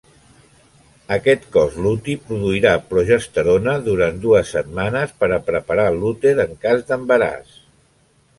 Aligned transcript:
Aquest 1.17 1.43
cos 1.55 1.75
luti 1.87 2.15
produirà 2.29 2.71
progesterona 2.93 3.75
durant 3.89 4.17
dues 4.25 4.55
setmanes 4.57 5.15
per 5.21 5.31
a 5.31 5.41
preparar 5.51 5.87
l'úter 5.99 6.33
en 6.47 6.59
cas 6.67 6.85
d'embaràs. 6.91 7.55